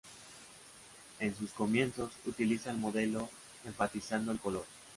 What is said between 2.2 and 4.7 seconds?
utiliza el modelo enfatizando el color.